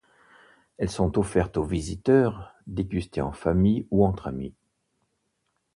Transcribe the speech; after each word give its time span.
Elles 0.79 0.89
sont 0.89 1.19
offertes 1.19 1.57
aux 1.57 1.63
visiteurs, 1.63 2.55
dégustées 2.65 3.21
en 3.21 3.33
famille 3.33 3.85
ou 3.91 4.03
entre 4.03 4.25
amis. 4.25 4.55